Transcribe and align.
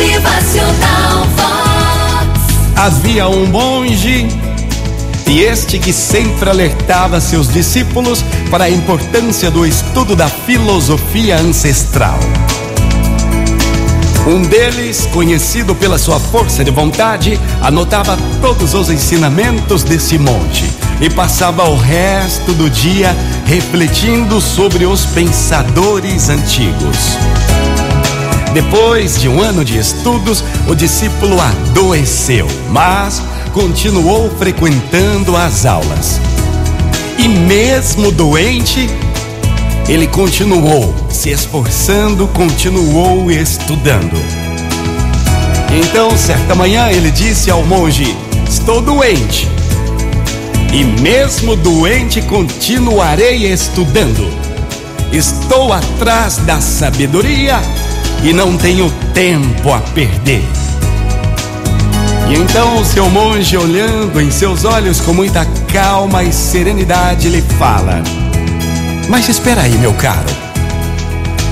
Motivacional 0.00 1.26
Vox. 1.36 2.74
Havia 2.74 3.28
um 3.28 3.44
monge 3.44 4.26
e 5.28 5.40
este 5.40 5.78
que 5.78 5.92
sempre 5.92 6.48
alertava 6.48 7.20
seus 7.20 7.52
discípulos 7.52 8.24
para 8.50 8.64
a 8.64 8.70
importância 8.70 9.50
do 9.50 9.66
estudo 9.66 10.16
da 10.16 10.26
filosofia 10.26 11.36
ancestral. 11.36 12.18
Um 14.26 14.40
deles, 14.40 15.06
conhecido 15.12 15.74
pela 15.74 15.98
sua 15.98 16.18
força 16.18 16.64
de 16.64 16.70
vontade, 16.70 17.38
anotava 17.60 18.16
todos 18.40 18.72
os 18.72 18.88
ensinamentos 18.88 19.82
desse 19.82 20.16
monte 20.18 20.64
e 20.98 21.10
passava 21.10 21.68
o 21.68 21.76
resto 21.76 22.54
do 22.54 22.70
dia 22.70 23.14
refletindo 23.44 24.40
sobre 24.40 24.86
os 24.86 25.04
pensadores 25.04 26.30
antigos. 26.30 27.18
Depois 28.52 29.20
de 29.20 29.28
um 29.28 29.40
ano 29.40 29.64
de 29.64 29.78
estudos, 29.78 30.42
o 30.66 30.74
discípulo 30.74 31.40
adoeceu, 31.40 32.48
mas 32.70 33.22
continuou 33.52 34.28
frequentando 34.30 35.36
as 35.36 35.64
aulas. 35.64 36.20
E 37.16 37.28
mesmo 37.28 38.10
doente, 38.10 38.90
ele 39.88 40.08
continuou 40.08 40.92
se 41.08 41.30
esforçando, 41.30 42.26
continuou 42.28 43.30
estudando. 43.30 44.20
Então, 45.72 46.16
certa 46.16 46.54
manhã, 46.54 46.88
ele 46.90 47.12
disse 47.12 47.52
ao 47.52 47.62
monge: 47.62 48.16
Estou 48.48 48.80
doente. 48.80 49.46
E 50.72 50.82
mesmo 51.00 51.54
doente, 51.54 52.20
continuarei 52.22 53.46
estudando. 53.52 54.28
Estou 55.12 55.72
atrás 55.72 56.38
da 56.38 56.60
sabedoria 56.60 57.60
e 58.22 58.32
não 58.32 58.56
tenho 58.56 58.90
tempo 59.14 59.72
a 59.72 59.80
perder. 59.80 60.44
E 62.28 62.34
então 62.34 62.80
o 62.80 62.84
seu 62.84 63.08
monge, 63.10 63.56
olhando 63.56 64.20
em 64.20 64.30
seus 64.30 64.64
olhos 64.64 65.00
com 65.00 65.12
muita 65.12 65.44
calma 65.72 66.22
e 66.22 66.32
serenidade, 66.32 67.28
lhe 67.28 67.42
fala: 67.58 68.02
Mas 69.08 69.28
espera 69.28 69.62
aí, 69.62 69.76
meu 69.78 69.92
caro. 69.94 70.28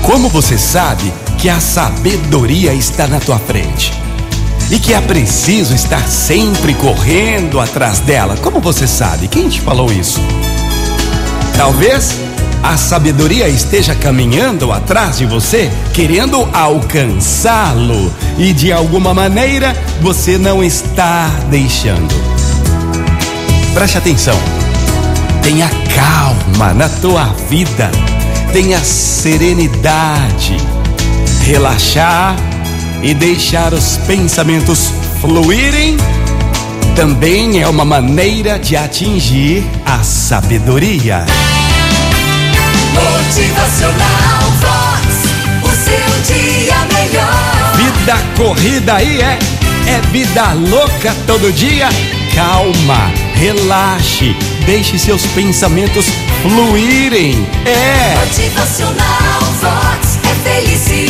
Como 0.03 0.29
você 0.29 0.57
sabe 0.57 1.11
que 1.37 1.49
a 1.49 1.59
sabedoria 1.59 2.73
está 2.73 3.07
na 3.07 3.19
tua 3.19 3.37
frente? 3.37 3.93
E 4.71 4.77
que 4.77 4.93
é 4.93 5.01
preciso 5.01 5.73
estar 5.73 6.07
sempre 6.07 6.75
correndo 6.75 7.59
atrás 7.59 7.99
dela? 7.99 8.37
Como 8.37 8.59
você 8.59 8.85
sabe? 8.85 9.27
Quem 9.27 9.49
te 9.49 9.59
falou 9.59 9.91
isso? 9.91 10.19
Talvez 11.57 12.15
a 12.63 12.77
sabedoria 12.77 13.47
esteja 13.47 13.95
caminhando 13.95 14.71
atrás 14.71 15.17
de 15.17 15.25
você, 15.25 15.71
querendo 15.93 16.47
alcançá-lo, 16.53 18.13
e 18.37 18.53
de 18.53 18.71
alguma 18.71 19.13
maneira 19.13 19.75
você 20.01 20.37
não 20.37 20.63
está 20.63 21.27
deixando. 21.49 22.13
Preste 23.73 23.97
atenção. 23.97 24.37
Tenha 25.41 25.69
calma 25.95 26.73
na 26.73 26.89
tua 26.89 27.25
vida. 27.49 27.89
Tenha 28.51 28.79
serenidade. 28.79 30.57
Relaxar 31.43 32.35
e 33.01 33.13
deixar 33.13 33.73
os 33.73 33.97
pensamentos 34.05 34.91
fluírem 35.21 35.97
também 36.95 37.61
é 37.61 37.67
uma 37.67 37.85
maneira 37.85 38.59
de 38.59 38.75
atingir 38.75 39.63
a 39.85 40.03
sabedoria. 40.03 41.25
Motivacional 42.93 44.41
Vox. 44.59 45.29
O 45.63 45.69
seu 45.69 46.35
dia 46.35 46.75
melhor. 46.93 47.73
Vida 47.75 48.17
corrida 48.35 48.95
aí 48.95 49.21
é, 49.21 49.39
é 49.87 50.01
vida 50.11 50.53
louca 50.53 51.15
todo 51.27 51.51
dia. 51.51 51.89
Calma, 52.35 53.11
relaxe, 53.35 54.35
deixe 54.65 54.97
seus 54.97 55.25
pensamentos 55.27 56.05
fluírem. 56.41 57.47
É. 57.65 58.17
Motivacional 58.19 59.41
Vox. 59.61 60.19
É 60.23 60.49
felicidade, 60.49 61.08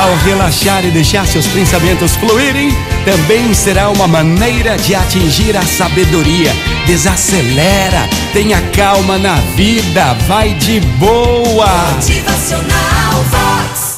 Ao 0.00 0.16
relaxar 0.24 0.82
e 0.82 0.90
deixar 0.90 1.26
seus 1.26 1.46
pensamentos 1.48 2.16
fluírem, 2.16 2.70
também 3.04 3.52
será 3.52 3.90
uma 3.90 4.08
maneira 4.08 4.78
de 4.78 4.94
atingir 4.94 5.54
a 5.54 5.60
sabedoria. 5.60 6.50
Desacelera, 6.86 8.08
tenha 8.32 8.62
calma 8.70 9.18
na 9.18 9.34
vida, 9.54 10.14
vai 10.26 10.54
de 10.54 10.80
boa. 10.80 11.68
Motivacional 11.96 13.24
Vox. 13.30 13.89